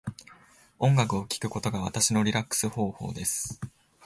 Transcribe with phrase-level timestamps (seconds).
[0.79, 3.61] 音楽を聴くことが私のリラックス方法です。